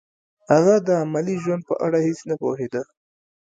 [0.51, 2.81] هغه د عملي ژوند په اړه هیڅ نه پوهېده